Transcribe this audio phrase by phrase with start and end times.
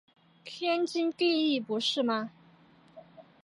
[0.43, 2.31] 天经地义不是吗？